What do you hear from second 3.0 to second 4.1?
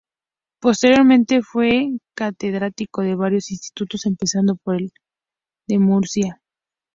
de varios institutos,